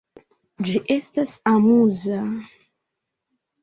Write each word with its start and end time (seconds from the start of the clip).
Ĝi 0.69 0.81
estas 0.95 1.37
amuza. 1.53 2.27